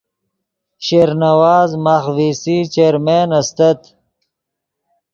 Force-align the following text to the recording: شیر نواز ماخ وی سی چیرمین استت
شیر 0.85 1.09
نواز 1.21 1.69
ماخ 1.83 2.05
وی 2.15 2.29
سی 2.41 2.55
چیرمین 2.73 3.29
استت 3.39 3.81